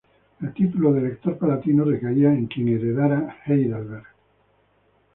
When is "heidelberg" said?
3.45-4.07